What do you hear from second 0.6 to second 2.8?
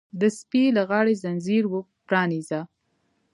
له غاړې ځنځیر پرانیزه!